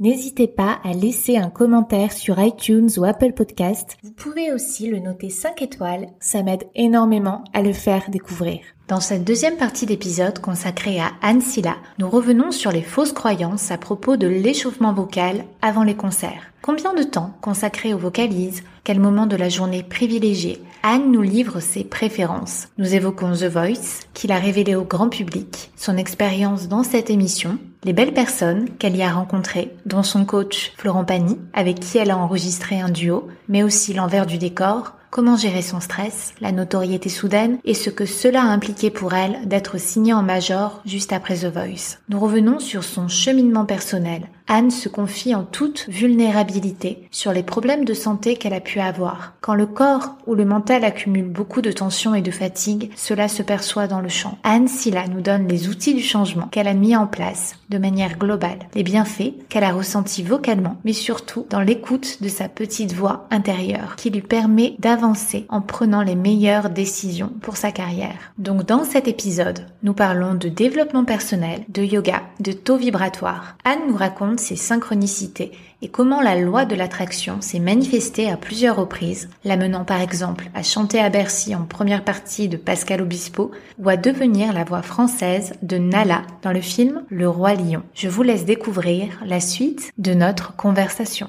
[0.00, 3.96] N'hésitez pas à laisser un commentaire sur iTunes ou Apple Podcast.
[4.02, 8.58] Vous pouvez aussi le noter 5 étoiles, ça m'aide énormément à le faire découvrir.
[8.86, 13.70] Dans cette deuxième partie d'épisode consacrée à Anne Silla, nous revenons sur les fausses croyances
[13.70, 16.52] à propos de l'échauffement vocal avant les concerts.
[16.60, 18.62] Combien de temps consacrer aux vocalises?
[18.84, 20.60] Quel moment de la journée privilégié?
[20.82, 22.68] Anne nous livre ses préférences.
[22.76, 27.58] Nous évoquons The Voice, qu'il a révélé au grand public, son expérience dans cette émission,
[27.84, 32.10] les belles personnes qu'elle y a rencontrées, dont son coach Florent Pagny, avec qui elle
[32.10, 37.08] a enregistré un duo, mais aussi l'envers du décor, comment gérer son stress, la notoriété
[37.08, 41.36] soudaine et ce que cela a impliqué pour elle d'être signée en major juste après
[41.36, 41.98] The Voice.
[42.08, 44.24] Nous revenons sur son cheminement personnel.
[44.46, 49.32] Anne se confie en toute vulnérabilité sur les problèmes de santé qu'elle a pu avoir.
[49.40, 53.42] Quand le corps ou le mental accumule beaucoup de tension et de fatigue, cela se
[53.42, 54.36] perçoit dans le chant.
[54.42, 58.18] Anne Silla nous donne les outils du changement qu'elle a mis en place de manière
[58.18, 63.26] globale, les bienfaits qu'elle a ressentis vocalement, mais surtout dans l'écoute de sa petite voix
[63.30, 68.32] intérieure qui lui permet d'avancer en prenant les meilleures décisions pour sa carrière.
[68.36, 73.56] Donc dans cet épisode, nous parlons de développement personnel, de yoga, de taux vibratoire.
[73.64, 78.76] Anne nous raconte ses synchronicités et comment la loi de l'attraction s'est manifestée à plusieurs
[78.76, 83.88] reprises, l'amenant par exemple à chanter à Bercy en première partie de Pascal Obispo ou
[83.88, 87.82] à devenir la voix française de Nala dans le film Le Roi Lion.
[87.94, 91.28] Je vous laisse découvrir la suite de notre conversation.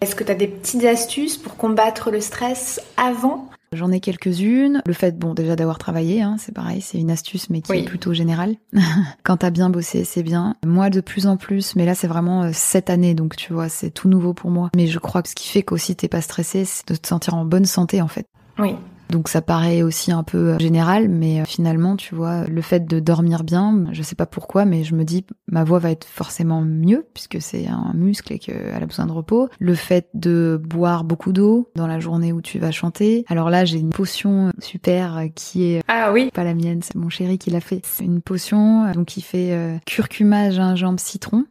[0.00, 4.80] Est-ce que tu as des petites astuces pour combattre le stress avant J'en ai quelques-unes.
[4.86, 7.78] Le fait, bon, déjà d'avoir travaillé, hein, c'est pareil, c'est une astuce, mais qui Oui.
[7.78, 8.54] est plutôt générale.
[9.24, 10.54] Quand t'as bien bossé, c'est bien.
[10.64, 13.68] Moi, de plus en plus, mais là, c'est vraiment euh, cette année, donc tu vois,
[13.68, 14.70] c'est tout nouveau pour moi.
[14.76, 17.34] Mais je crois que ce qui fait qu'aussi t'es pas stressé, c'est de te sentir
[17.34, 18.26] en bonne santé, en fait.
[18.58, 18.76] Oui.
[19.10, 22.86] Donc ça paraît aussi un peu euh, général, mais euh, finalement, tu vois, le fait
[22.86, 26.06] de dormir bien, je sais pas pourquoi, mais je me dis ma voix va être
[26.06, 29.48] forcément mieux puisque c'est un muscle et qu'elle a besoin de repos.
[29.58, 33.24] Le fait de boire beaucoup d'eau dans la journée où tu vas chanter.
[33.28, 36.30] Alors là, j'ai une potion super euh, qui est Ah oui.
[36.34, 37.80] pas la mienne, c'est mon chéri qui l'a fait.
[37.84, 41.44] C'est une potion donc qui fait euh, curcuma, gingembre, citron.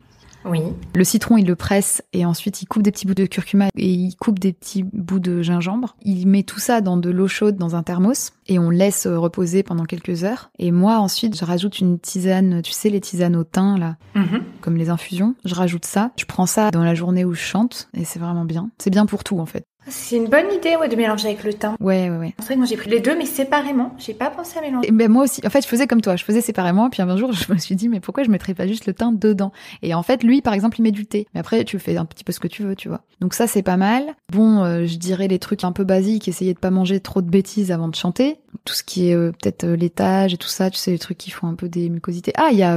[0.45, 0.61] Oui.
[0.93, 3.89] Le citron, il le presse et ensuite il coupe des petits bouts de curcuma et
[3.89, 5.95] il coupe des petits bouts de gingembre.
[6.03, 9.17] Il met tout ça dans de l'eau chaude dans un thermos et on laisse euh,
[9.17, 10.51] reposer pendant quelques heures.
[10.59, 14.41] Et moi ensuite, je rajoute une tisane, tu sais les tisanes au thym là, Mhm.
[14.61, 15.35] comme les infusions.
[15.45, 16.11] Je rajoute ça.
[16.17, 18.69] Je prends ça dans la journée où je chante et c'est vraiment bien.
[18.77, 19.65] C'est bien pour tout en fait.
[19.87, 21.75] C'est une bonne idée ouais, de mélanger avec le thym.
[21.79, 22.33] Ouais, ouais, ouais.
[22.39, 23.93] C'est vrai que moi j'ai pris les deux mais séparément.
[23.97, 24.87] J'ai pas pensé à mélanger.
[24.87, 27.17] Et ben moi aussi, en fait, je faisais comme toi, je faisais séparément, puis un
[27.17, 29.51] jour, je me suis dit, mais pourquoi je mettrais pas juste le thym dedans?
[29.81, 31.27] Et en fait, lui, par exemple, il met du thé.
[31.33, 33.01] Mais après, tu fais un petit peu ce que tu veux, tu vois.
[33.21, 34.15] Donc ça, c'est pas mal.
[34.31, 37.29] Bon, euh, je dirais les trucs un peu basiques, essayer de pas manger trop de
[37.29, 38.37] bêtises avant de chanter.
[38.63, 41.17] Tout ce qui est euh, peut-être euh, laitage et tout ça, tu sais, les trucs
[41.17, 42.33] qui font un peu des mucosités.
[42.35, 42.75] Ah, il y a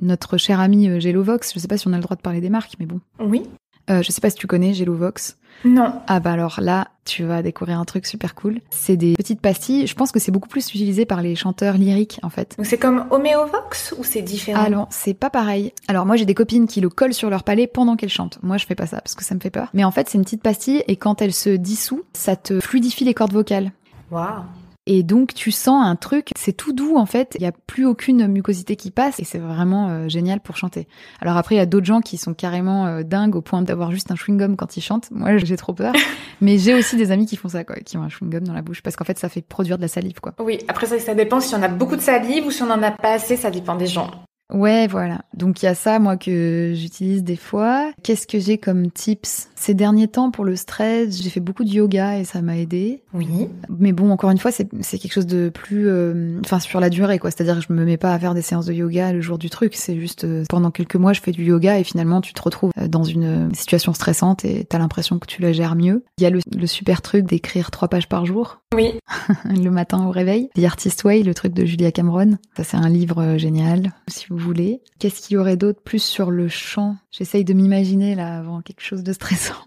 [0.00, 2.50] notre cher ami Gelovox, je sais pas si on a le droit de parler des
[2.50, 3.00] marques, mais bon.
[3.20, 3.42] Oui.
[3.90, 5.36] Euh, je sais pas si tu connais Gelovox.
[5.64, 6.00] Non.
[6.06, 8.60] Ah bah alors là, tu vas découvrir un truc super cool.
[8.70, 9.86] C'est des petites pastilles.
[9.86, 12.54] Je pense que c'est beaucoup plus utilisé par les chanteurs lyriques en fait.
[12.58, 14.62] Donc c'est comme Homéovox ou c'est différent?
[14.64, 15.72] Ah non, c'est pas pareil.
[15.88, 18.38] Alors moi j'ai des copines qui le collent sur leur palais pendant qu'elles chantent.
[18.42, 19.68] Moi je fais pas ça parce que ça me fait peur.
[19.72, 23.04] Mais en fait c'est une petite pastille et quand elle se dissout, ça te fluidifie
[23.04, 23.72] les cordes vocales.
[24.10, 24.42] Waouh.
[24.86, 27.86] Et donc tu sens un truc, c'est tout doux en fait, il y a plus
[27.86, 30.86] aucune mucosité qui passe et c'est vraiment euh, génial pour chanter.
[31.20, 33.90] Alors après il y a d'autres gens qui sont carrément euh, dingues au point d'avoir
[33.90, 35.10] juste un chewing gum quand ils chantent.
[35.10, 35.92] Moi j'ai trop peur,
[36.40, 38.54] mais j'ai aussi des amis qui font ça quoi, qui ont un chewing gum dans
[38.54, 40.34] la bouche parce qu'en fait ça fait produire de la salive quoi.
[40.38, 42.82] Oui, après ça, ça dépend si on a beaucoup de salive ou si on en
[42.82, 44.10] a pas assez, ça dépend des gens.
[44.52, 45.22] Ouais, voilà.
[45.34, 47.90] Donc il y a ça, moi, que j'utilise des fois.
[48.02, 49.48] Qu'est-ce que j'ai comme tips?
[49.56, 53.02] Ces derniers temps, pour le stress, j'ai fait beaucoup de yoga et ça m'a aidé.
[53.12, 53.48] Oui.
[53.68, 54.68] Mais bon, encore une fois, c'est
[54.98, 55.88] quelque chose de plus...
[55.88, 57.30] euh, Enfin, sur la durée, quoi.
[57.30, 59.50] C'est-à-dire que je me mets pas à faire des séances de yoga le jour du
[59.50, 59.74] truc.
[59.74, 62.70] C'est juste, euh, pendant quelques mois, je fais du yoga et finalement, tu te retrouves
[62.78, 66.04] euh, dans une euh, situation stressante et t'as l'impression que tu la gères mieux.
[66.18, 68.92] Il y a le, le super truc d'écrire trois pages par jour Oui.
[69.44, 70.50] le matin au réveil.
[70.54, 72.38] The Artist Way, le truc de Julia Cameron.
[72.56, 74.80] Ça, c'est un livre génial, si vous voulez.
[74.98, 78.82] Qu'est-ce qu'il y aurait d'autre plus sur le chant J'essaye de m'imaginer, là, avant quelque
[78.82, 79.54] chose de stressant.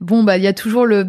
[0.00, 1.04] Bon, bah, il y a toujours le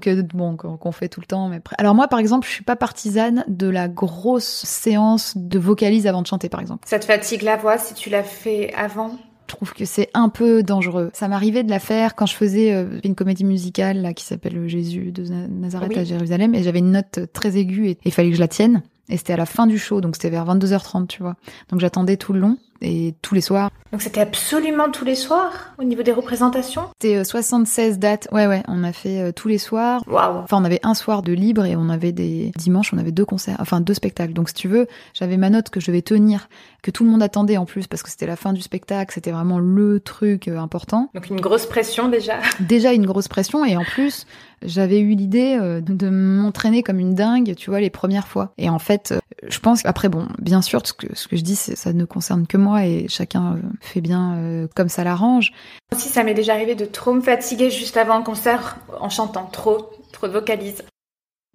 [0.00, 1.48] que, bon, qu'on fait tout le temps.
[1.48, 1.60] Mais...
[1.78, 6.22] Alors moi, par exemple, je suis pas partisane de la grosse séance de vocalise avant
[6.22, 6.86] de chanter, par exemple.
[6.86, 9.18] Ça te fatigue la voix si tu l'as fait avant?
[9.48, 11.10] Je trouve que c'est un peu dangereux.
[11.12, 14.68] Ça m'arrivait de la faire quand je faisais euh, une comédie musicale là qui s'appelle
[14.68, 15.98] Jésus de Na- Nazareth Oui.
[15.98, 18.82] à Jérusalem et j'avais une note très aiguë et il fallait que je la tienne.
[19.08, 21.36] Et c'était à la fin du show, donc c'était vers 22h30, tu vois.
[21.70, 23.70] Donc j'attendais tout le long et tous les soirs.
[23.92, 26.82] Donc c'était absolument tous les soirs au niveau des représentations?
[27.00, 28.28] C'était 76 euh, dates.
[28.32, 30.02] Ouais, ouais, on a fait euh, tous les soirs.
[30.06, 33.12] Waouh Enfin, on avait un soir de libre et on avait des dimanches, on avait
[33.12, 34.32] deux concerts, enfin deux spectacles.
[34.32, 36.48] Donc si tu veux, j'avais ma note que je devais tenir,
[36.82, 39.30] que tout le monde attendait en plus parce que c'était la fin du spectacle, c'était
[39.30, 41.10] vraiment le truc euh, important.
[41.14, 42.34] Donc une grosse pression déjà.
[42.60, 44.26] Déjà une grosse pression et en plus,
[44.62, 48.52] j'avais eu l'idée de m'entraîner comme une dingue, tu vois, les premières fois.
[48.56, 49.14] Et en fait,
[49.46, 52.46] je pense après bon, bien sûr, ce que ce que je dis, ça ne concerne
[52.46, 55.52] que moi et chacun euh, fait bien euh, comme ça l'arrange.
[55.94, 59.46] Aussi, ça m'est déjà arrivé de trop me fatiguer juste avant un concert en chantant
[59.46, 60.82] trop, trop de vocalises.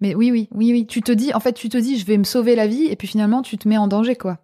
[0.00, 0.86] Mais oui, oui, oui, oui.
[0.86, 2.96] Tu te dis, en fait, tu te dis, je vais me sauver la vie, et
[2.96, 4.38] puis finalement, tu te mets en danger, quoi.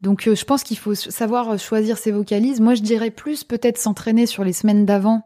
[0.00, 2.60] Donc, euh, je pense qu'il faut savoir choisir ses vocalises.
[2.60, 5.22] Moi, je dirais plus peut-être s'entraîner sur les semaines d'avant,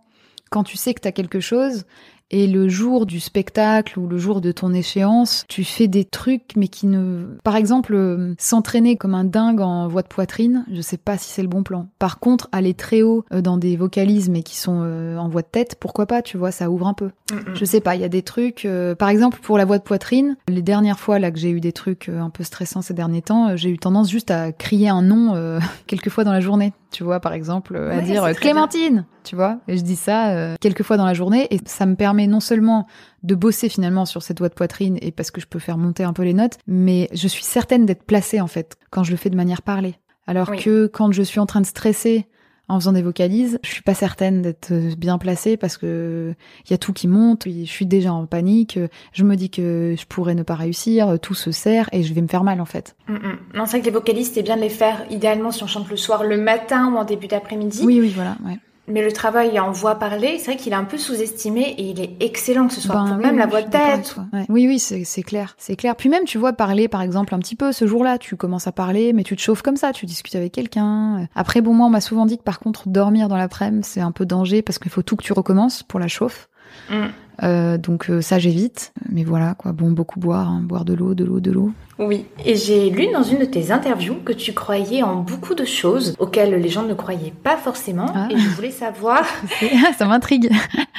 [0.51, 1.85] quand tu sais que tu as quelque chose,
[2.31, 6.55] et le jour du spectacle ou le jour de ton échéance, tu fais des trucs
[6.57, 7.25] mais qui ne...
[7.45, 11.31] Par exemple, euh, s'entraîner comme un dingue en voix de poitrine, je sais pas si
[11.31, 11.89] c'est le bon plan.
[11.99, 15.43] Par contre, aller très haut euh, dans des vocalises mais qui sont euh, en voix
[15.43, 17.11] de tête, pourquoi pas, tu vois, ça ouvre un peu.
[17.55, 18.69] Je sais pas, il y a des trucs...
[18.99, 21.73] par exemple, pour la voix de poitrine, les dernières fois là que j'ai eu des
[21.73, 25.35] trucs un peu stressants ces derniers temps, j'ai eu tendance juste à crier un nom
[25.87, 29.59] quelques fois dans la journée tu vois, par exemple, à dire Clémentine, tu vois.
[29.69, 32.41] Et je dis ça euh, quelques fois dans la journée et ça me permet non
[32.41, 32.87] seulement
[33.23, 36.05] de bosser finalement sur cette voix de poitrine et parce que je peux faire monter
[36.05, 39.19] un peu les notes, mais je suis certaine d'être placée en fait quand je le
[39.19, 39.97] fais de manière parlée.
[40.27, 42.29] Alors que quand je suis en train de stresser
[42.69, 46.35] en faisant des vocalises, je suis pas certaine d'être bien placée parce que
[46.67, 48.79] il y a tout qui monte, je suis déjà en panique,
[49.13, 52.23] je me dis que je pourrais ne pas réussir, tout se serre et je vais
[52.23, 52.97] me faire mal en fait.
[53.09, 53.39] Mm, mm.
[53.55, 55.89] Non, c'est vrai que les vocalises, c'est bien de les faire idéalement si on chante
[55.91, 57.83] le soir, le matin ou en début d'après-midi.
[57.85, 58.59] Oui, oui, voilà, ouais.
[58.89, 62.01] Mais le travail en voix parlée, c'est vrai qu'il est un peu sous-estimé et il
[62.01, 64.17] est excellent que ce soit ben même la voix de tête.
[64.49, 65.97] Oui, oui, c'est clair, c'est clair.
[65.97, 68.73] Puis même, tu vois, parler, par exemple, un petit peu ce jour-là, tu commences à
[68.73, 71.27] parler, mais tu te chauffes comme ça, tu discutes avec quelqu'un.
[71.35, 74.13] Après, bon, moi, on m'a souvent dit que par contre, dormir dans l'après-midi, c'est un
[74.13, 76.49] peu danger parce qu'il faut tout que tu recommences pour la chauffe.
[76.91, 77.07] Mm.
[77.43, 79.73] Euh, donc euh, ça j'évite, mais voilà quoi.
[79.73, 80.63] Bon, beaucoup boire, hein.
[80.63, 81.73] boire de l'eau, de l'eau, de l'eau.
[81.99, 85.65] Oui, et j'ai lu dans une de tes interviews que tu croyais en beaucoup de
[85.65, 88.29] choses auxquelles les gens ne croyaient pas forcément, ah.
[88.31, 89.25] et je voulais savoir.
[89.99, 90.51] ça m'intrigue.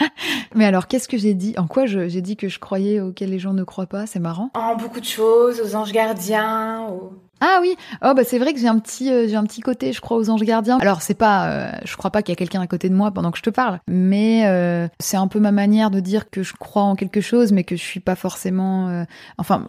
[0.56, 1.54] mais alors, qu'est-ce que j'ai dit?
[1.58, 4.08] En quoi j'ai dit que je croyais auxquelles les gens ne croient pas?
[4.08, 4.50] C'est marrant.
[4.56, 8.60] En beaucoup de choses, aux anges gardiens, aux ah oui, oh bah c'est vrai que
[8.60, 10.78] j'ai un petit euh, j'ai un petit côté, je crois aux anges gardiens.
[10.80, 13.12] Alors c'est pas, euh, je crois pas qu'il y a quelqu'un à côté de moi
[13.12, 16.42] pendant que je te parle, mais euh, c'est un peu ma manière de dire que
[16.42, 19.06] je crois en quelque chose, mais que je suis pas forcément.
[19.38, 19.66] enfin,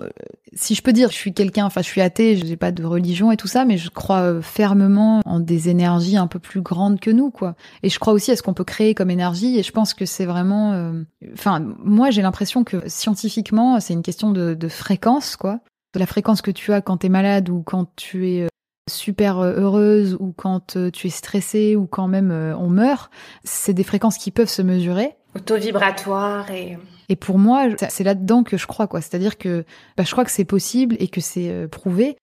[0.55, 3.31] si je peux dire, je suis quelqu'un, enfin je suis athée, j'ai pas de religion
[3.33, 7.11] et tout ça, mais je crois fermement en des énergies un peu plus grandes que
[7.11, 7.55] nous, quoi.
[7.83, 10.07] Et je crois aussi à ce qu'on peut créer comme énergie, et je pense que
[10.07, 10.93] c'est vraiment.
[11.35, 15.61] Enfin, moi j'ai l'impression que scientifiquement, c'est une question de fréquence, quoi
[15.95, 18.49] la fréquence que tu as quand tu es malade ou quand tu es euh,
[18.91, 23.11] super euh, heureuse ou quand euh, tu es stressée ou quand même on meurt,
[23.45, 25.17] c'est des fréquences qui peuvent se mesurer.
[25.35, 26.79] Auto-vibratoire et...
[27.11, 29.01] Et pour moi, c'est là-dedans que je crois, quoi.
[29.01, 29.65] C'est-à-dire que
[29.97, 32.19] bah, je crois que c'est possible et que c'est prouvé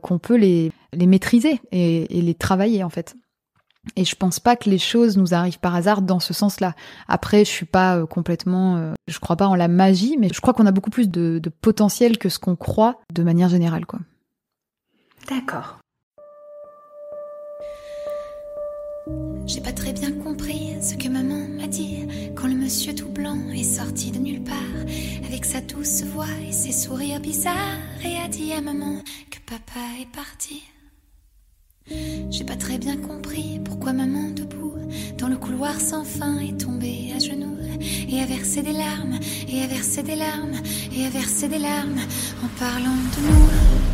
[0.00, 3.16] qu'on peut les, les maîtriser et, et les travailler, en fait.
[3.96, 6.74] Et je pense pas que les choses nous arrivent par hasard dans ce sens-là.
[7.08, 10.40] Après, je suis pas euh, complètement, euh, je crois pas en la magie, mais je
[10.40, 13.86] crois qu'on a beaucoup plus de, de potentiel que ce qu'on croit de manière générale,
[13.86, 14.00] quoi.
[15.28, 15.78] D'accord.
[19.46, 22.06] J'ai pas très bien compris ce que maman m'a dit
[22.36, 24.54] quand le monsieur tout blanc est sorti de nulle part
[25.26, 27.56] avec sa douce voix et ses sourires bizarres
[28.04, 30.62] et a dit à maman que papa est parti.
[32.30, 34.74] J'ai pas très bien compris pourquoi maman debout
[35.18, 37.56] dans le couloir sans fin est tombée à genoux
[38.08, 39.18] et a versé des larmes
[39.48, 40.60] et a versé des larmes
[40.96, 41.98] et a versé des larmes
[42.44, 43.89] en parlant de nous.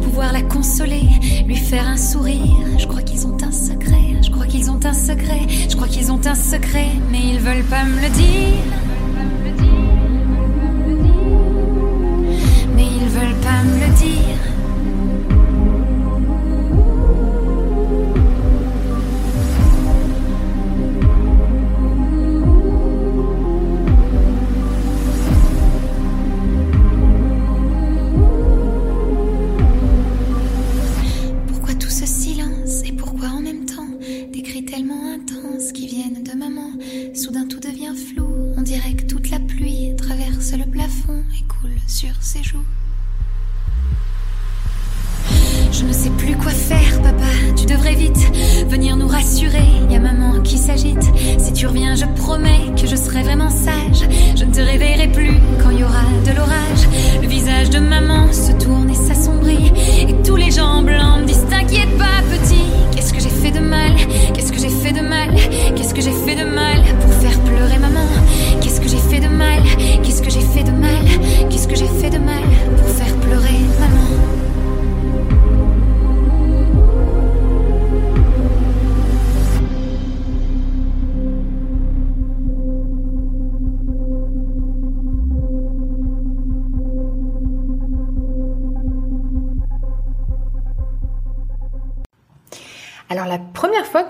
[0.00, 1.08] pouvoir la consoler,
[1.46, 2.56] lui faire un sourire.
[2.78, 6.10] Je crois qu'ils ont un secret, je crois qu'ils ont un secret, je crois qu'ils
[6.10, 8.72] ont un secret, mais ils veulent pas me le dire.
[12.74, 14.51] Mais ils veulent pas me le dire.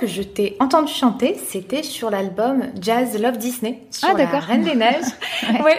[0.03, 4.41] Que je t'ai entendu chanter, c'était sur l'album Jazz Love Disney sur ah, d'accord.
[4.41, 5.05] la Reine des Neiges.
[5.65, 5.79] ouais.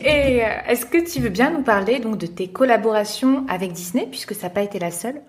[0.00, 4.08] Et euh, est-ce que tu veux bien nous parler donc de tes collaborations avec Disney
[4.10, 5.22] puisque ça n'a pas été la seule?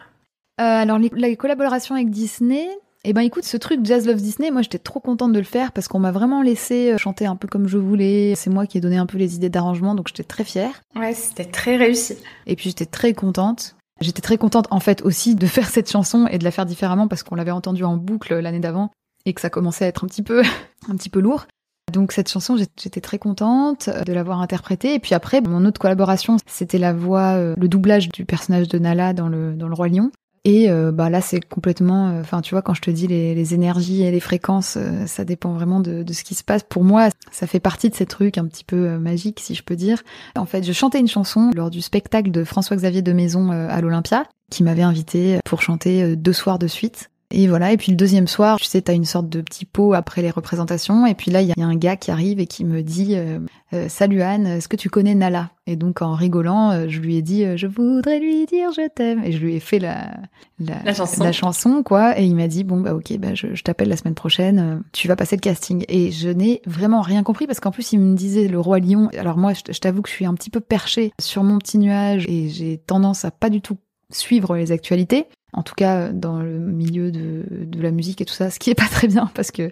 [0.59, 2.67] Euh, Alors les, la collaboration avec Disney,
[3.03, 5.71] eh ben écoute, ce truc Jazz Love Disney, moi j'étais trop contente de le faire
[5.71, 8.33] parce qu'on m'a vraiment laissé euh, chanter un peu comme je voulais.
[8.35, 10.81] C'est moi qui ai donné un peu les idées d'arrangement, donc j'étais très fière.
[10.95, 12.17] Ouais, c'était très réussi.
[12.47, 13.75] Et puis j'étais très contente.
[14.01, 17.07] J'étais très contente en fait aussi de faire cette chanson et de la faire différemment
[17.07, 18.89] parce qu'on l'avait entendue en boucle l'année d'avant
[19.25, 20.41] et que ça commençait à être un petit peu
[20.89, 21.45] un petit peu lourd.
[21.91, 24.95] Donc cette chanson, j'étais très contente de l'avoir interprétée.
[24.95, 28.79] Et puis après, mon autre collaboration, c'était la voix, euh, le doublage du personnage de
[28.79, 30.11] Nala dans le dans le Roi Lion.
[30.43, 32.09] Et euh, bah là, c'est complètement.
[32.09, 35.23] Euh, enfin, tu vois, quand je te dis les, énergies et les fréquences, euh, ça
[35.23, 36.63] dépend vraiment de, de, ce qui se passe.
[36.63, 39.75] Pour moi, ça fait partie de ces trucs un petit peu magiques, si je peux
[39.75, 40.01] dire.
[40.35, 44.25] En fait, je chantais une chanson lors du spectacle de François-Xavier de Maison à l'Olympia,
[44.49, 47.11] qui m'avait invité pour chanter deux soirs de suite.
[47.31, 49.93] Et voilà, et puis le deuxième soir, tu sais, t'as une sorte de petit pot
[49.93, 52.65] après les représentations, et puis là, il y a un gars qui arrive et qui
[52.65, 53.39] me dit euh,
[53.73, 57.15] euh, Salut Anne, est-ce que tu connais Nala?» Et donc en rigolant, euh, je lui
[57.15, 60.11] ai dit Je voudrais lui dire je t'aime», et je lui ai fait la,
[60.59, 61.23] la, chanson.
[61.23, 63.97] la chanson, quoi, et il m'a dit «Bon, bah ok, bah, je, je t'appelle la
[63.97, 67.71] semaine prochaine, tu vas passer le casting.» Et je n'ai vraiment rien compris, parce qu'en
[67.71, 70.25] plus, il me disait «Le Roi Lion», alors moi, je, je t'avoue que je suis
[70.25, 73.77] un petit peu perchée sur mon petit nuage, et j'ai tendance à pas du tout
[74.13, 78.33] suivre les actualités en tout cas dans le milieu de, de, la musique et tout
[78.33, 79.71] ça, ce qui est pas très bien parce que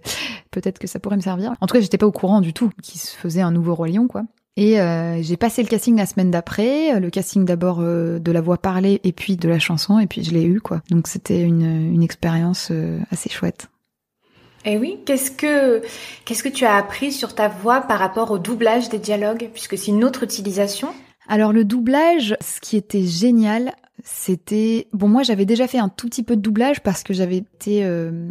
[0.51, 1.53] peut-être que ça pourrait me servir.
[1.61, 3.87] En tout cas, j'étais pas au courant du tout qu'il se faisait un nouveau roi
[3.87, 4.23] lion, quoi.
[4.57, 8.41] Et euh, j'ai passé le casting la semaine d'après, le casting d'abord euh, de la
[8.41, 10.81] voix parlée et puis de la chanson, et puis je l'ai eu, quoi.
[10.89, 13.69] Donc c'était une, une expérience euh, assez chouette.
[14.65, 15.81] Et oui, qu'est-ce que
[16.25, 19.77] qu'est-ce que tu as appris sur ta voix par rapport au doublage des dialogues, puisque
[19.77, 20.89] c'est une autre utilisation
[21.31, 26.07] alors le doublage, ce qui était génial, c'était bon moi j'avais déjà fait un tout
[26.07, 28.29] petit peu de doublage parce que j'avais été euh,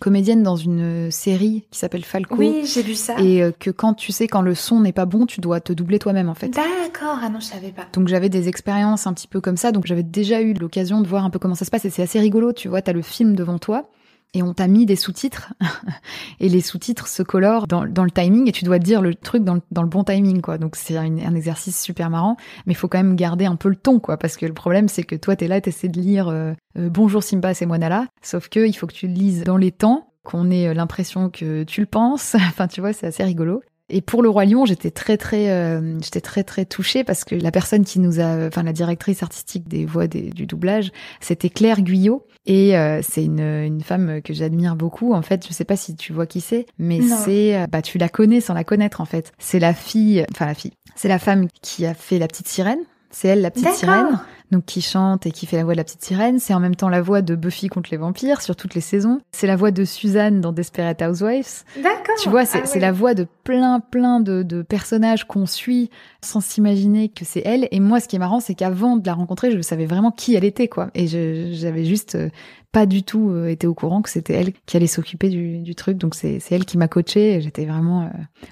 [0.00, 2.36] comédienne dans une série qui s'appelle Falco.
[2.36, 3.18] Oui, j'ai vu ça.
[3.20, 5.72] Et euh, que quand tu sais quand le son n'est pas bon, tu dois te
[5.72, 6.48] doubler toi-même en fait.
[6.48, 7.86] D'accord, ah non, je savais pas.
[7.92, 11.06] Donc j'avais des expériences un petit peu comme ça, donc j'avais déjà eu l'occasion de
[11.06, 13.02] voir un peu comment ça se passe et c'est assez rigolo, tu vois, t'as le
[13.02, 13.88] film devant toi
[14.34, 15.54] et on t'a mis des sous-titres.
[16.40, 19.42] Et les sous-titres se colorent dans, dans, le timing et tu dois dire le truc
[19.42, 20.58] dans le, dans le bon timing quoi.
[20.58, 22.36] Donc c'est un, exercice super marrant.
[22.66, 24.18] Mais il faut quand même garder un peu le ton quoi.
[24.18, 27.22] Parce que le problème c'est que toi t'es là t'essaies de lire euh, euh, bonjour
[27.22, 28.06] Simba c'est moi Nala.
[28.20, 31.30] Sauf que il faut que tu le lises dans les temps qu'on ait euh, l'impression
[31.30, 32.34] que tu le penses.
[32.48, 35.98] Enfin tu vois c'est assez rigolo et pour le roi lion, j'étais très très euh,
[36.02, 39.68] j'étais très très touchée parce que la personne qui nous a enfin la directrice artistique
[39.68, 40.90] des voix du doublage,
[41.20, 45.52] c'était Claire Guyot et euh, c'est une, une femme que j'admire beaucoup en fait, je
[45.52, 48.54] sais pas si tu vois qui c'est, mais c'est euh, bah tu la connais sans
[48.54, 49.32] la connaître en fait.
[49.38, 50.72] C'est la fille enfin la fille.
[50.96, 52.80] C'est la femme qui a fait la petite sirène
[53.16, 54.20] c'est elle la petite sirène,
[54.50, 56.38] donc qui chante et qui fait la voix de la petite sirène.
[56.38, 59.22] C'est en même temps la voix de Buffy contre les vampires sur toutes les saisons.
[59.32, 61.64] C'est la voix de Suzanne dans Desperate Housewives.
[61.82, 62.14] D'accord.
[62.22, 65.88] Tu vois, c'est ah la voix de plein plein de, de personnages qu'on suit
[66.20, 67.68] sans s'imaginer que c'est elle.
[67.70, 70.34] Et moi, ce qui est marrant, c'est qu'avant de la rencontrer, je savais vraiment qui
[70.34, 70.90] elle était, quoi.
[70.94, 72.28] Et j'avais juste euh,
[72.70, 75.74] pas du tout euh, été au courant que c'était elle qui allait s'occuper du, du,
[75.74, 75.96] truc.
[75.96, 78.08] Donc c'est elle qui m'a coachée et j'étais vraiment euh,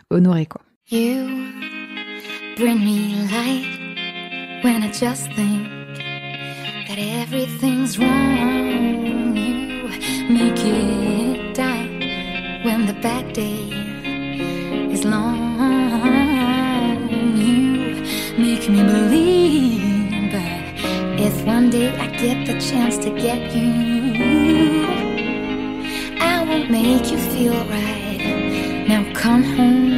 [0.09, 0.63] honorée, quoi.
[0.91, 1.27] You
[2.57, 3.84] bring me light.
[4.65, 5.69] When I just think
[6.89, 9.37] that everything's wrong.
[9.37, 9.99] You
[10.31, 13.61] make it die when the bad day
[14.91, 15.59] is long.
[17.37, 18.01] You
[18.39, 20.63] make me believe that
[21.21, 23.71] if one day I get the chance to get you,
[26.33, 28.87] I won't make you feel right.
[28.89, 29.94] Now come home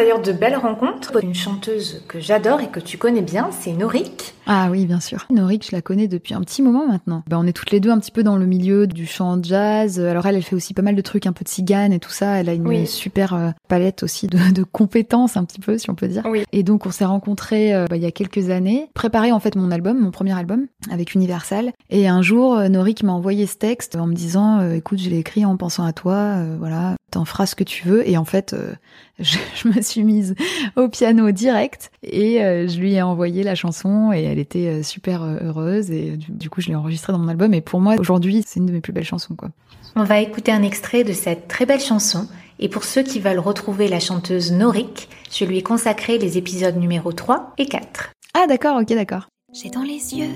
[0.00, 4.32] d'ailleurs de belles rencontres, une chanteuse que j'adore et que tu connais bien, c'est Norik.
[4.52, 5.26] Ah oui, bien sûr.
[5.30, 7.22] Norik, je la connais depuis un petit moment maintenant.
[7.30, 10.00] Ben, on est toutes les deux un petit peu dans le milieu du chant jazz.
[10.00, 12.10] Alors elle, elle fait aussi pas mal de trucs, un peu de cigane et tout
[12.10, 12.40] ça.
[12.40, 16.08] Elle a une super euh, palette aussi de, compétences, un petit peu, si on peut
[16.08, 16.24] dire.
[16.28, 16.42] Oui.
[16.50, 19.54] Et donc on s'est rencontrés euh, bah, il y a quelques années, préparé en fait
[19.54, 21.70] mon album, mon premier album avec Universal.
[21.88, 25.18] Et un jour, euh, Norik m'a envoyé ce texte en me disant, écoute, je l'ai
[25.18, 28.08] écrit en pensant à toi, voilà, t'en feras ce que tu veux.
[28.08, 28.56] Et en fait,
[29.20, 30.34] je, je, me suis mise
[30.74, 35.22] au piano direct et je lui ai envoyé la chanson et elle était euh, super
[35.22, 38.42] euh, heureuse et du coup je l'ai enregistrée dans mon album et pour moi aujourd'hui
[38.46, 39.50] c'est une de mes plus belles chansons quoi.
[39.96, 42.28] On va écouter un extrait de cette très belle chanson
[42.58, 46.76] et pour ceux qui veulent retrouver la chanteuse Norik, je lui ai consacré les épisodes
[46.76, 48.10] numéro 3 et 4.
[48.34, 49.28] Ah d'accord, ok d'accord.
[49.52, 50.34] J'ai dans les yeux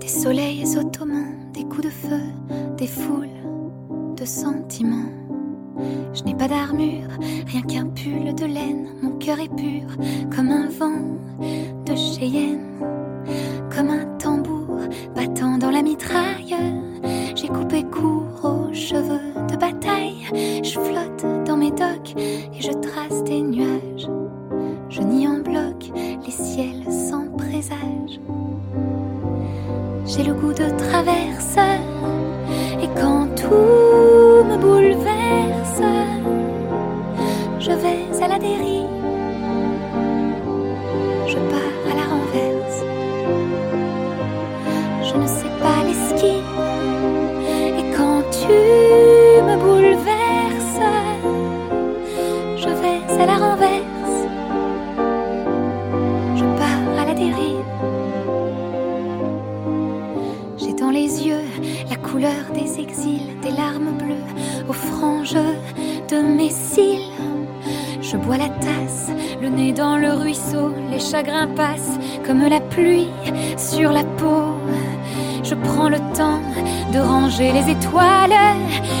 [0.00, 2.20] des soleils ottomans, des coups de feu,
[2.76, 3.28] des foules
[4.16, 5.19] de sentiments.
[6.12, 7.08] Je n'ai pas d'armure,
[7.46, 8.88] rien qu'un pull de laine.
[9.02, 9.88] Mon cœur est pur
[10.34, 11.18] comme un vent
[11.86, 12.60] de Cheyenne,
[13.74, 14.09] comme un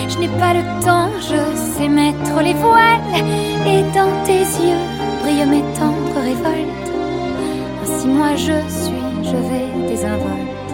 [0.08, 3.00] je n'ai pas le temps, je sais mettre les voiles,
[3.66, 4.84] et dans tes yeux
[5.22, 6.90] brillent mes tendres révoltes.
[7.82, 10.72] Ainsi moi je suis, je vais désinvolte.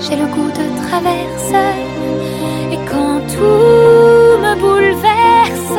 [0.00, 1.54] J'ai le goût de traverse
[2.72, 5.78] et quand tout me bouleverse,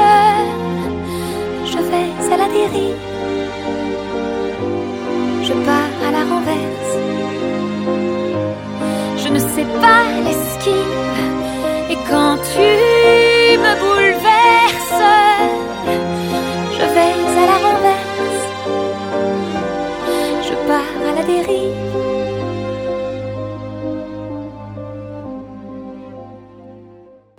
[1.66, 3.07] je vais à la dérive.
[9.58, 10.76] Sais pas l'esquive.
[11.90, 12.70] Et quand tu
[13.64, 15.27] me bouleverses,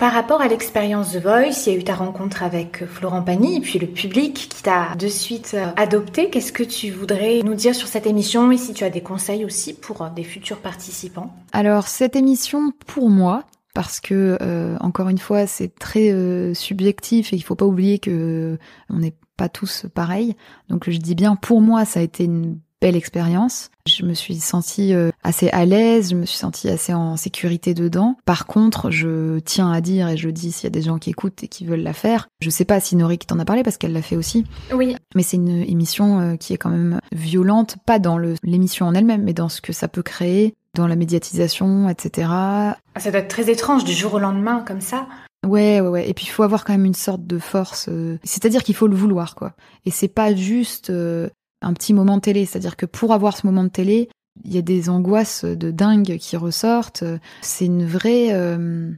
[0.08, 3.58] Par rapport à l'expérience The Voice, il y a eu ta rencontre avec Florent Pagny
[3.58, 6.30] et puis le public qui t'a de suite euh, adopté.
[6.30, 9.44] Qu'est-ce que tu voudrais nous dire sur cette émission et si tu as des conseils
[9.44, 11.30] aussi pour euh, des futurs participants?
[11.52, 13.44] Alors cette émission, pour moi,
[13.74, 17.98] parce que euh, encore une fois, c'est très euh, subjectif et il faut pas oublier
[17.98, 18.56] que
[18.88, 20.36] on n'est pas tous pareils.
[20.70, 23.70] Donc je dis bien, pour moi, ça a été une belle expérience.
[23.88, 27.74] Je me suis sentie euh, assez à l'aise, je me suis sentie assez en sécurité
[27.74, 28.16] dedans.
[28.24, 31.10] Par contre, je tiens à dire et je dis s'il y a des gens qui
[31.10, 33.76] écoutent et qui veulent la faire, je sais pas si Norik t'en a parlé parce
[33.78, 34.44] qu'elle l'a fait aussi.
[34.72, 34.94] Oui.
[35.14, 39.22] Mais c'est une émission euh, qui est quand même violente, pas dans l'émission en elle-même,
[39.24, 42.28] mais dans ce que ça peut créer, dans la médiatisation, etc.
[42.30, 45.06] Ah, Ça doit être très étrange du jour au lendemain comme ça.
[45.46, 46.08] Ouais, ouais, ouais.
[46.10, 47.86] Et puis il faut avoir quand même une sorte de force.
[47.88, 49.52] euh, C'est-à-dire qu'il faut le vouloir, quoi.
[49.86, 51.28] Et c'est pas juste euh,
[51.62, 52.46] un petit moment télé.
[52.46, 54.08] C'est-à-dire que pour avoir ce moment de télé,
[54.44, 57.04] il y a des angoisses de dingue qui ressortent.
[57.42, 58.28] C'est une vraie.
[58.32, 58.90] euh,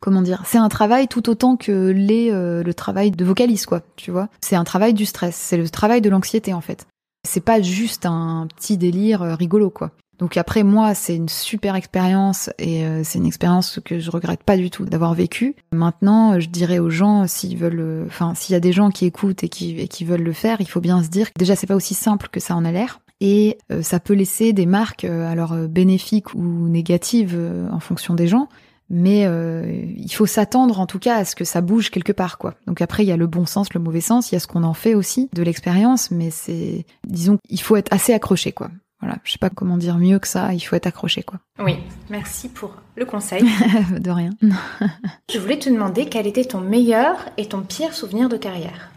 [0.00, 3.80] Comment dire C'est un travail tout autant que les, euh, le travail de vocaliste, quoi.
[3.96, 5.34] Tu vois C'est un travail du stress.
[5.34, 6.86] C'est le travail de l'anxiété, en fait.
[7.26, 9.92] C'est pas juste un petit délire euh, rigolo, quoi.
[10.18, 14.42] Donc après moi, c'est une super expérience et euh, c'est une expérience que je regrette
[14.42, 15.54] pas du tout d'avoir vécue.
[15.72, 19.04] Maintenant, je dirais aux gens s'ils veulent, euh, enfin s'il y a des gens qui
[19.04, 21.56] écoutent et qui, et qui veulent le faire, il faut bien se dire que déjà
[21.56, 24.66] c'est pas aussi simple que ça en a l'air et euh, ça peut laisser des
[24.66, 27.38] marques alors bénéfiques ou négatives
[27.70, 28.48] en fonction des gens.
[28.88, 32.38] Mais euh, il faut s'attendre en tout cas à ce que ça bouge quelque part
[32.38, 32.54] quoi.
[32.66, 34.46] Donc après il y a le bon sens, le mauvais sens, il y a ce
[34.46, 38.70] qu'on en fait aussi de l'expérience, mais c'est disons il faut être assez accroché quoi.
[39.00, 41.38] Voilà, je sais pas comment dire mieux que ça, il faut être accroché quoi.
[41.58, 41.76] Oui.
[42.08, 43.44] Merci pour le conseil.
[43.98, 44.30] de rien.
[45.32, 48.90] Je voulais te demander quel était ton meilleur et ton pire souvenir de carrière.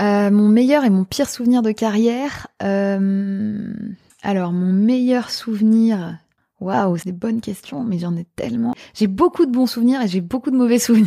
[0.00, 2.46] Euh, mon meilleur et mon pire souvenir de carrière.
[2.62, 3.72] euh,
[4.22, 6.16] Alors, mon meilleur souvenir.
[6.60, 8.74] Waouh, c'est des bonnes questions, mais j'en ai tellement.
[8.94, 11.06] J'ai beaucoup de bons souvenirs et j'ai beaucoup de mauvais souvenirs.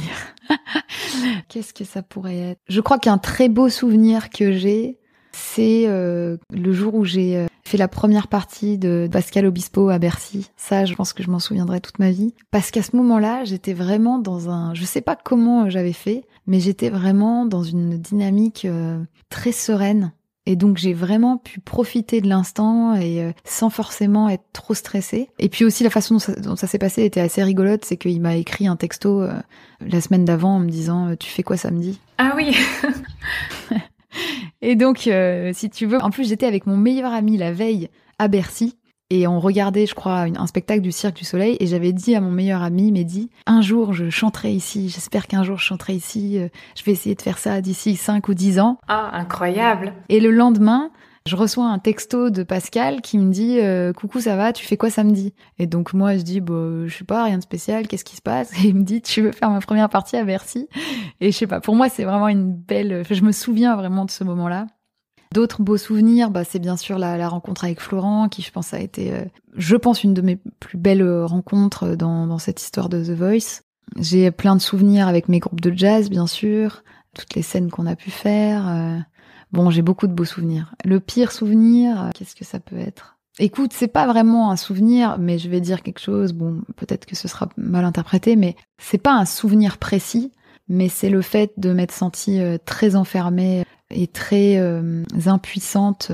[1.49, 2.59] Qu'est-ce que ça pourrait être?
[2.69, 4.99] Je crois qu'un très beau souvenir que j'ai,
[5.31, 9.99] c'est euh, le jour où j'ai euh, fait la première partie de Pascal Obispo à
[9.99, 10.49] Bercy.
[10.57, 12.33] Ça, je pense que je m'en souviendrai toute ma vie.
[12.51, 14.73] Parce qu'à ce moment-là, j'étais vraiment dans un...
[14.73, 20.11] Je sais pas comment j'avais fait, mais j'étais vraiment dans une dynamique euh, très sereine.
[20.47, 25.29] Et donc j'ai vraiment pu profiter de l'instant et sans forcément être trop stressée.
[25.37, 28.35] Et puis aussi la façon dont ça, s'est passé était assez rigolote, c'est qu'il m'a
[28.35, 29.23] écrit un texto
[29.79, 31.99] la semaine d'avant en me disant tu fais quoi samedi?
[32.17, 32.57] Ah oui
[34.61, 37.89] Et donc, euh, si tu veux, en plus j'étais avec mon meilleur ami la veille
[38.19, 38.77] à Bercy.
[39.13, 41.57] Et on regardait, je crois, un spectacle du Cirque du Soleil.
[41.59, 44.87] Et j'avais dit à mon meilleur ami, Mehdi, un jour je chanterai ici.
[44.87, 46.39] J'espère qu'un jour je chanterai ici.
[46.39, 46.47] Euh,
[46.77, 48.77] je vais essayer de faire ça d'ici 5 ou 10 ans.
[48.87, 49.91] Ah, incroyable.
[50.07, 50.91] Et le lendemain,
[51.27, 54.77] je reçois un texto de Pascal qui me dit euh, coucou ça va tu fais
[54.77, 55.33] quoi samedi?
[55.59, 58.21] Et donc moi je dis bah je sais pas rien de spécial qu'est-ce qui se
[58.21, 58.51] passe?
[58.63, 60.67] Et il me dit tu veux faire ma première partie à Bercy?
[61.19, 64.11] Et je sais pas pour moi c'est vraiment une belle je me souviens vraiment de
[64.11, 64.67] ce moment-là
[65.33, 68.81] D'autres beaux souvenirs, bah, c'est bien sûr la, rencontre avec Florent, qui je pense a
[68.81, 69.23] été, euh,
[69.55, 73.61] je pense, une de mes plus belles rencontres dans, dans cette histoire de The Voice.
[73.97, 76.83] J'ai plein de souvenirs avec mes groupes de jazz, bien sûr,
[77.15, 79.03] toutes les scènes qu'on a pu faire.
[79.53, 80.73] Euh, Bon, j'ai beaucoup de beaux souvenirs.
[80.85, 83.17] Le pire souvenir, euh, qu'est-ce que ça peut être?
[83.39, 86.33] Écoute, c'est pas vraiment un souvenir, mais je vais dire quelque chose.
[86.33, 90.31] Bon, peut-être que ce sera mal interprété, mais c'est pas un souvenir précis,
[90.67, 96.11] mais c'est le fait de m'être sentie euh, très enfermée et très euh, impuissante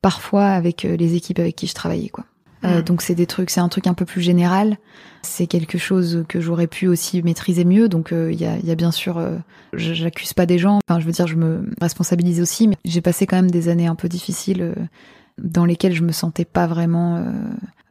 [0.00, 2.24] parfois avec les équipes avec qui je travaillais, quoi.
[2.66, 4.78] Euh, donc c'est des trucs, c'est un truc un peu plus général.
[5.22, 7.88] C'est quelque chose que j'aurais pu aussi maîtriser mieux.
[7.88, 9.36] Donc euh, il y, a, y, a, bien sûr, euh,
[9.74, 10.80] j'accuse pas des gens.
[10.88, 12.68] Enfin, je veux dire, je me responsabilise aussi.
[12.68, 14.74] Mais j'ai passé quand même des années un peu difficiles
[15.38, 17.24] dans lesquelles je me sentais pas vraiment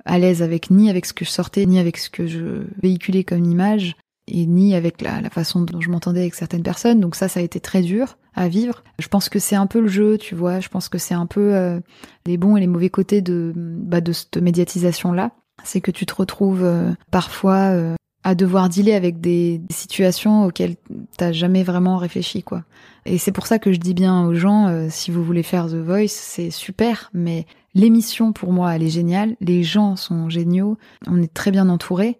[0.05, 3.23] à l'aise avec ni avec ce que je sortais, ni avec ce que je véhiculais
[3.23, 3.95] comme image
[4.27, 6.99] et ni avec la, la façon dont je m'entendais avec certaines personnes.
[6.99, 8.83] Donc ça, ça a été très dur à vivre.
[8.99, 10.59] Je pense que c'est un peu le jeu, tu vois.
[10.59, 11.79] Je pense que c'est un peu euh,
[12.25, 15.31] les bons et les mauvais côtés de, bah, de cette médiatisation-là.
[15.63, 20.45] C'est que tu te retrouves euh, parfois euh, à devoir dealer avec des, des situations
[20.45, 20.75] auxquelles
[21.17, 22.63] t'as jamais vraiment réfléchi, quoi.
[23.05, 25.75] Et c'est pour ça que je dis bien aux gens, si vous voulez faire The
[25.75, 29.35] Voice, c'est super, mais l'émission pour moi, elle est géniale.
[29.41, 30.79] Les gens sont géniaux.
[31.05, 32.17] On est très bien entourés.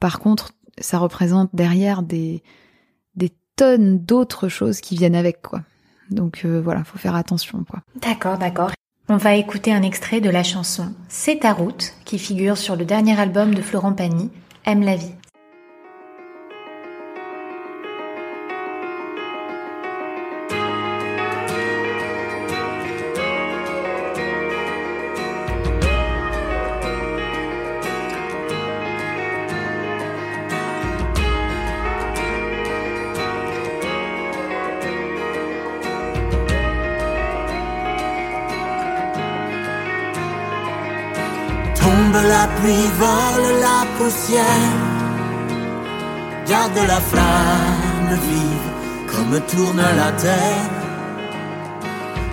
[0.00, 2.42] Par contre, ça représente derrière des,
[3.16, 5.62] des tonnes d'autres choses qui viennent avec, quoi.
[6.10, 7.80] Donc euh, voilà, faut faire attention, quoi.
[8.00, 8.70] D'accord, d'accord.
[9.08, 12.84] On va écouter un extrait de la chanson C'est ta route, qui figure sur le
[12.84, 14.30] dernier album de Florent Pagny,
[14.66, 15.12] Aime la vie.
[42.64, 44.44] La pluie, vole la poussière.
[46.48, 48.70] Garde la flamme vive
[49.10, 50.70] comme tourne la terre.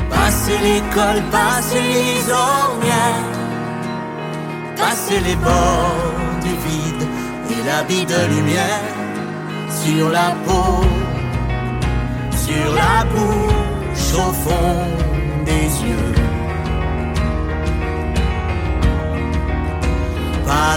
[0.10, 3.32] Passez l'école, passez les ornières.
[4.78, 7.08] Passez les bords du vide
[7.52, 8.84] et l'habit de lumière
[9.84, 10.84] sur la peau,
[12.36, 14.88] sur la bouche, au fond
[15.46, 16.21] des yeux.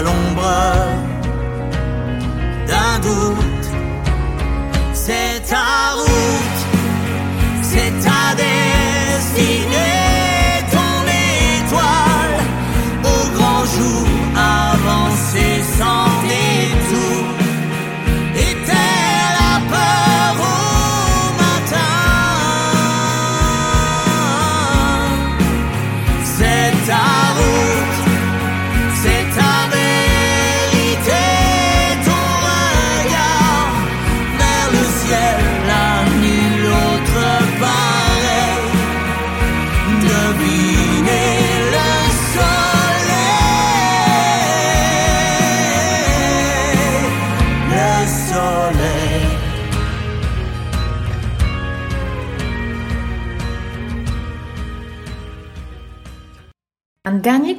[0.01, 0.84] L'ombre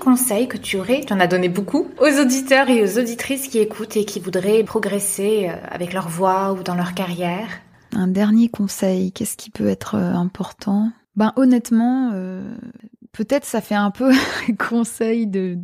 [0.06, 3.48] dernier conseil que tu aurais, tu en as donné beaucoup, aux auditeurs et aux auditrices
[3.48, 7.48] qui écoutent et qui voudraient progresser euh, avec leur voix ou dans leur carrière.
[7.92, 10.92] Un dernier conseil, qu'est-ce qui peut être euh, important?
[11.16, 12.54] Ben honnêtement, euh,
[13.10, 14.12] peut-être ça fait un peu
[14.70, 15.58] conseil de,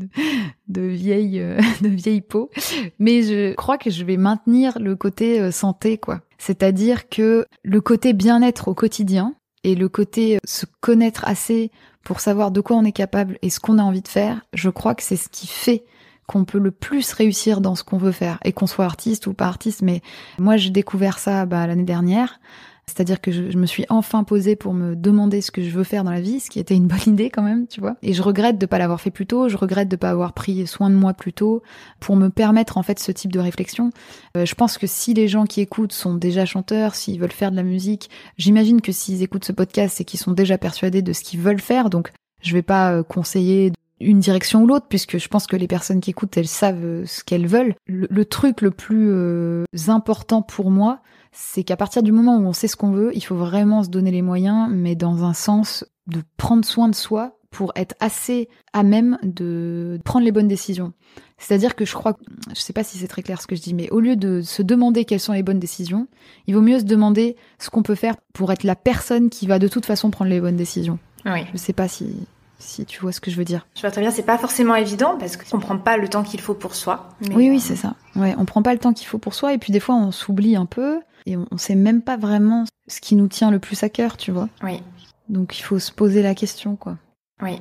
[0.67, 1.41] de, vieille
[1.81, 2.51] de vieille peau,
[2.99, 6.21] mais je crois que je vais maintenir le côté santé quoi.
[6.39, 11.71] C'est-à-dire que le côté bien-être au quotidien et le côté se connaître assez
[12.03, 14.71] pour savoir de quoi on est capable et ce qu'on a envie de faire, je
[14.71, 15.85] crois que c'est ce qui fait
[16.27, 19.35] qu'on peut le plus réussir dans ce qu'on veut faire et qu'on soit artiste ou
[19.35, 19.83] pas artiste.
[19.83, 20.03] Mais
[20.39, 22.41] moi, j'ai découvert ça bah, l'année dernière.
[22.87, 26.05] C'est-à-dire que je, me suis enfin posée pour me demander ce que je veux faire
[26.05, 27.97] dans la vie, ce qui était une bonne idée quand même, tu vois.
[28.03, 30.67] Et je regrette de pas l'avoir fait plus tôt, je regrette de pas avoir pris
[30.67, 31.63] soin de moi plus tôt
[32.01, 33.91] pour me permettre en fait ce type de réflexion.
[34.37, 37.51] Euh, je pense que si les gens qui écoutent sont déjà chanteurs, s'ils veulent faire
[37.51, 41.13] de la musique, j'imagine que s'ils écoutent ce podcast, c'est qu'ils sont déjà persuadés de
[41.13, 41.89] ce qu'ils veulent faire.
[41.89, 45.69] Donc je vais pas euh, conseiller une direction ou l'autre, puisque je pense que les
[45.69, 47.75] personnes qui écoutent, elles savent euh, ce qu'elles veulent.
[47.87, 51.01] Le, truc le plus euh, important pour moi,
[51.33, 53.89] c'est qu'à partir du moment où on sait ce qu'on veut, il faut vraiment se
[53.89, 58.49] donner les moyens, mais dans un sens de prendre soin de soi pour être assez
[58.73, 60.93] à même de prendre les bonnes décisions.
[61.39, 62.17] C'est-à-dire que je crois,
[62.55, 64.41] je sais pas si c'est très clair ce que je dis, mais au lieu de
[64.43, 66.07] se demander quelles sont les bonnes décisions,
[66.47, 69.59] il vaut mieux se demander ce qu'on peut faire pour être la personne qui va
[69.59, 70.99] de toute façon prendre les bonnes décisions.
[71.27, 71.41] Oui.
[71.53, 72.27] Je sais pas si
[72.63, 73.67] si tu vois ce que je veux dire.
[73.75, 76.41] Je vois très bien, c'est pas forcément évident parce qu'on prend pas le temps qu'il
[76.41, 77.09] faut pour soi.
[77.35, 77.95] Oui, oui, c'est ça.
[78.15, 80.13] Ouais, on prend pas le temps qu'il faut pour soi et puis des fois on
[80.13, 83.83] s'oublie un peu et on, sait même pas vraiment ce qui nous tient le plus
[83.83, 84.49] à cœur, tu vois.
[84.63, 84.83] Oui.
[85.29, 86.97] Donc il faut se poser la question, quoi.
[87.43, 87.61] Oui.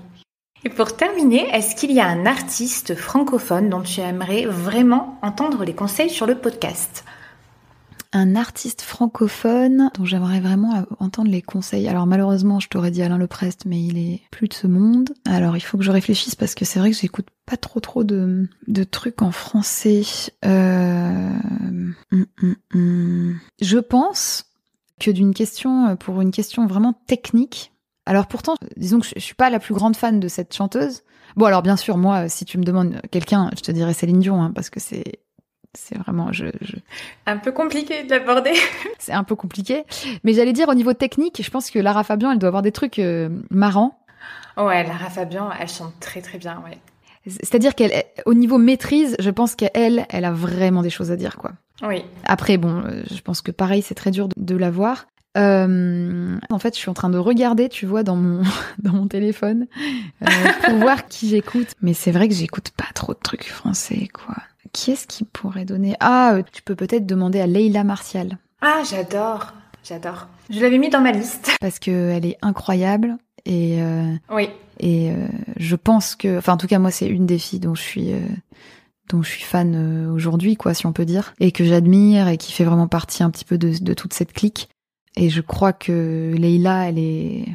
[0.64, 5.64] Et pour terminer, est-ce qu'il y a un artiste francophone dont tu aimerais vraiment entendre
[5.64, 7.04] les conseils sur le podcast?
[8.14, 11.88] Un artiste francophone dont j'aimerais vraiment entendre les conseils.
[11.88, 15.12] Alors malheureusement, je t'aurais dit Alain Leprest, mais il est plus de ce monde.
[15.26, 18.04] Alors il faut que je réfléchisse parce que c'est vrai que j'écoute pas trop trop
[18.04, 20.02] de, de trucs en français.
[20.46, 21.32] Euh...
[22.12, 23.40] Hum, hum, hum.
[23.62, 24.46] Je pense
[25.00, 27.72] que d'une question, pour une question vraiment technique.
[28.06, 31.04] Alors pourtant, disons que je, suis pas la plus grande fan de cette chanteuse.
[31.38, 34.42] Bon alors bien sûr, moi, si tu me demandes quelqu'un, je te dirais Céline Dion,
[34.42, 35.20] hein, parce que c'est
[35.74, 36.46] c'est vraiment je,
[37.26, 38.54] un peu compliqué de l'aborder.
[39.00, 39.84] c'est un peu compliqué,
[40.24, 42.72] mais j'allais dire au niveau technique, je pense que Lara Fabian, elle doit avoir des
[42.72, 43.98] trucs euh, marrants.
[44.58, 46.78] Ouais, Lara Fabian, elle chante très très bien, ouais.
[47.26, 51.38] C'est-à-dire qu'elle, au niveau maîtrise, je pense qu'elle, elle a vraiment des choses à dire,
[51.38, 51.52] quoi.
[51.84, 52.04] Oui.
[52.26, 55.08] Après, bon, euh, je pense que pareil, c'est très dur de, la voir.
[55.38, 58.44] Euh, en fait, je suis en train de regarder, tu vois, dans mon
[58.80, 59.68] dans mon téléphone
[60.20, 61.70] pour voir qui j'écoute.
[61.82, 64.36] Mais c'est vrai que j'écoute pas trop de trucs français, quoi.
[64.74, 65.96] Qui est-ce qui pourrait donner?
[66.00, 68.38] Ah, euh, tu peux peut-être demander à Leila Martial.
[68.62, 69.54] Ah, j'adore,
[69.84, 70.28] j'adore.
[70.50, 71.52] Je l'avais mis dans ma liste.
[71.62, 74.50] Parce qu'elle est incroyable et euh, oui.
[74.80, 77.76] Et euh, je pense que, enfin en tout cas moi c'est une des filles dont
[77.76, 78.14] je suis
[79.10, 82.52] dont je suis fan aujourd'hui quoi si on peut dire et que j'admire et qui
[82.52, 84.70] fait vraiment partie un petit peu de, de toute cette clique.
[85.22, 87.46] Et je crois que Leila, elle est.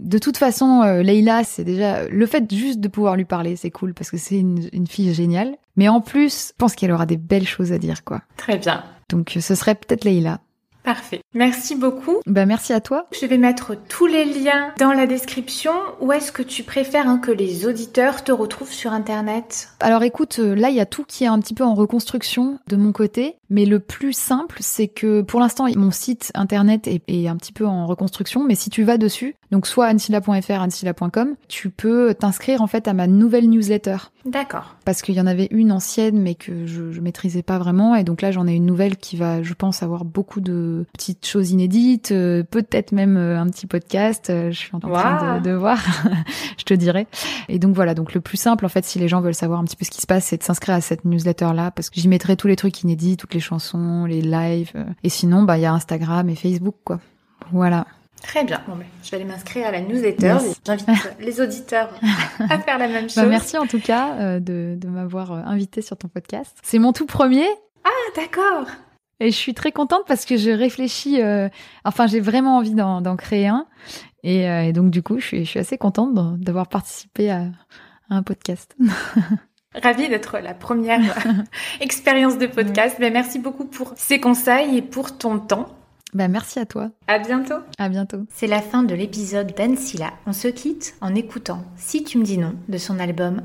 [0.00, 3.70] De toute façon, euh, Leila, c'est déjà le fait juste de pouvoir lui parler, c'est
[3.70, 5.56] cool parce que c'est une, une, fille géniale.
[5.76, 8.22] Mais en plus, je pense qu'elle aura des belles choses à dire, quoi.
[8.38, 8.84] Très bien.
[9.10, 10.40] Donc, ce serait peut-être Leila.
[10.82, 11.20] Parfait.
[11.34, 12.20] Merci beaucoup.
[12.26, 13.06] Bah merci à toi.
[13.12, 15.72] Je vais mettre tous les liens dans la description.
[16.00, 19.68] Ou est-ce que tu préfères hein, que les auditeurs te retrouvent sur Internet?
[19.80, 22.58] Alors écoute, euh, là il y a tout qui est un petit peu en reconstruction
[22.66, 23.36] de mon côté.
[23.50, 27.66] Mais le plus simple, c'est que pour l'instant, mon site internet est, un petit peu
[27.66, 28.44] en reconstruction.
[28.44, 32.94] Mais si tu vas dessus, donc soit ansila.fr, ansila.com, tu peux t'inscrire en fait à
[32.94, 33.96] ma nouvelle newsletter.
[34.24, 34.76] D'accord.
[34.84, 37.94] Parce qu'il y en avait une ancienne, mais que je, je maîtrisais pas vraiment.
[37.94, 41.26] Et donc là, j'en ai une nouvelle qui va, je pense, avoir beaucoup de petites
[41.26, 44.30] choses inédites, euh, peut-être même euh, un petit podcast.
[44.30, 45.82] Euh, je suis en train de, de, voir,
[46.58, 47.06] je te dirai.
[47.48, 49.64] Et donc voilà, donc le plus simple, en fait, si les gens veulent savoir un
[49.64, 52.08] petit peu ce qui se passe, c'est de s'inscrire à cette newsletter-là, parce que j'y
[52.08, 54.72] mettrai tous les trucs inédits, toutes les chansons, les lives.
[54.74, 54.84] Euh.
[55.02, 57.00] Et sinon, bah, il y a Instagram et Facebook, quoi.
[57.52, 57.86] Voilà.
[58.22, 58.60] Très bien.
[58.68, 60.36] Bon, ben, je vais aller m'inscrire à la newsletter.
[60.66, 60.88] J'invite
[61.20, 61.90] les auditeurs
[62.38, 63.26] à faire la même bah, chose.
[63.28, 66.56] merci en tout cas euh, de, de m'avoir euh, invité sur ton podcast.
[66.62, 67.46] C'est mon tout premier.
[67.84, 68.66] Ah, d'accord.
[69.20, 71.20] Et je suis très contente parce que je réfléchis.
[71.84, 73.66] enfin, j'ai vraiment envie d'en créer un.
[74.22, 77.48] Et, donc, du coup, je suis, je suis assez contente d'avoir participé à,
[78.08, 78.74] à un podcast.
[79.74, 81.00] Ravie d'être la première
[81.80, 82.96] expérience de podcast.
[82.98, 85.66] Ben, merci beaucoup pour ces conseils et pour ton temps.
[86.12, 86.90] Ben, merci à toi.
[87.06, 87.54] À bientôt.
[87.78, 88.18] À bientôt.
[88.30, 90.10] C'est la fin de l'épisode d'Ansila.
[90.26, 93.42] On se quitte en écoutant Si tu me dis non de son album.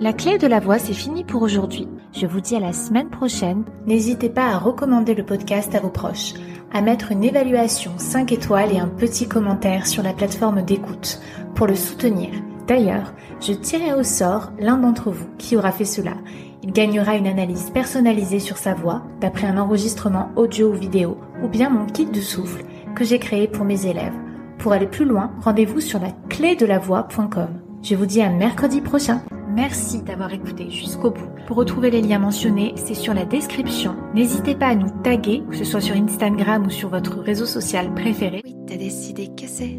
[0.00, 1.86] La clé de la voix, c'est fini pour aujourd'hui.
[2.12, 3.62] Je vous dis à la semaine prochaine.
[3.86, 6.34] N'hésitez pas à recommander le podcast à vos proches,
[6.72, 11.20] à mettre une évaluation 5 étoiles et un petit commentaire sur la plateforme d'écoute
[11.54, 12.30] pour le soutenir
[12.66, 16.14] D'ailleurs, je tirerai au sort l'un d'entre vous qui aura fait cela.
[16.62, 21.48] Il gagnera une analyse personnalisée sur sa voix d'après un enregistrement audio ou vidéo ou
[21.48, 22.64] bien mon kit de souffle
[22.96, 24.14] que j'ai créé pour mes élèves.
[24.58, 27.48] Pour aller plus loin, rendez-vous sur la clé de la voix.com.
[27.82, 29.22] Je vous dis à mercredi prochain.
[29.54, 31.28] Merci d'avoir écouté jusqu'au bout.
[31.46, 33.94] Pour retrouver les liens mentionnés, c'est sur la description.
[34.12, 37.94] N'hésitez pas à nous taguer, que ce soit sur Instagram ou sur votre réseau social
[37.94, 38.42] préféré.
[38.44, 39.78] Oui, t'as décidé que c'est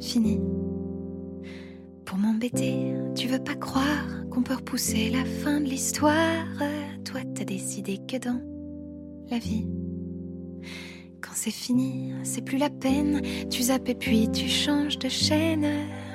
[0.00, 0.40] fini.
[2.54, 6.46] Tu veux pas croire qu'on peut repousser la fin de l'histoire?
[7.04, 8.40] Toi, t'as décidé que dans
[9.30, 9.66] la vie,
[11.20, 13.20] quand c'est fini, c'est plus la peine.
[13.50, 15.66] Tu zappes et puis tu changes de chaîne.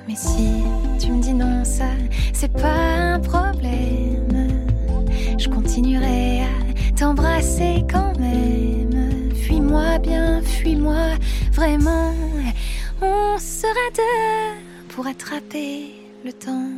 [0.07, 0.63] Mais si
[0.99, 1.89] tu me dis non, ça,
[2.33, 4.61] c'est pas un problème.
[5.37, 9.33] Je continuerai à t'embrasser quand même.
[9.35, 11.17] Fuis-moi bien, fuis-moi
[11.51, 12.13] vraiment.
[13.01, 16.69] On sera deux pour attraper le temps.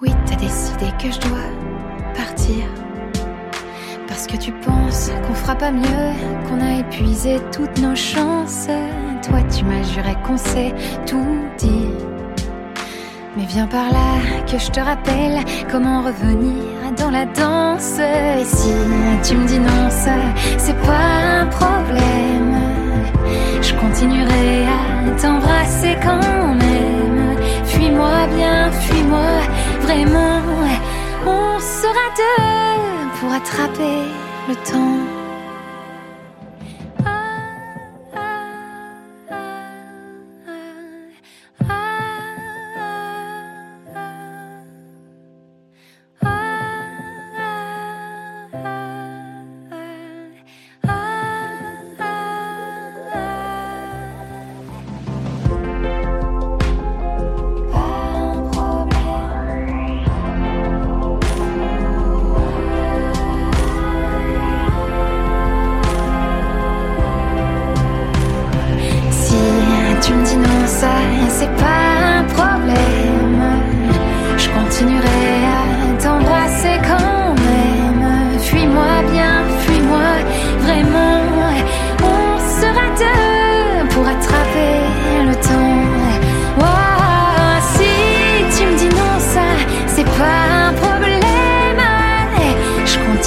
[0.00, 1.50] Oui, t'as décidé que je dois
[2.16, 2.64] partir.
[4.08, 6.12] Parce que tu penses qu'on fera pas mieux,
[6.48, 8.68] qu'on a épuisé toutes nos chances.
[9.22, 10.74] Toi, tu m'as juré qu'on sait
[11.06, 12.06] tout dire.
[13.36, 16.64] Mais viens par là, que je te rappelle comment revenir
[16.96, 17.98] dans la danse.
[17.98, 18.72] Et si
[19.22, 20.16] tu me dis non, ça,
[20.58, 22.39] c'est pas un problème.
[23.62, 27.36] Je continuerai à t'embrasser quand même.
[27.64, 29.32] Fuis-moi bien, fuis-moi
[29.80, 30.40] vraiment.
[31.26, 33.98] On sera deux pour attraper
[34.48, 35.19] le temps.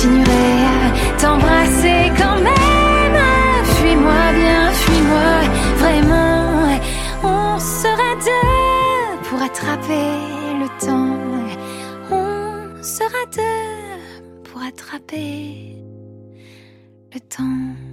[0.03, 3.65] Continuerai à t'embrasser quand même.
[3.75, 5.31] Fuis-moi bien, fuis-moi
[5.77, 6.79] vraiment.
[7.23, 10.09] On sera deux pour attraper
[10.61, 11.17] le temps.
[12.11, 15.77] On sera deux pour attraper
[17.13, 17.92] le temps.